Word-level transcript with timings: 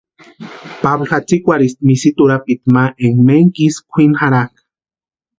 Pablu 0.81 1.05
jatsïkwarhisti 1.11 1.81
misitu 1.87 2.19
urapiti 2.25 2.67
ma 2.75 2.83
énka 3.05 3.23
ménku 3.27 3.59
isï 3.67 3.81
kwʼini 3.91 4.17
jarhakʼa. 4.21 4.59